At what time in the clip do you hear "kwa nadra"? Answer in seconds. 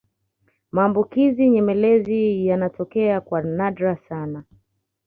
3.21-3.95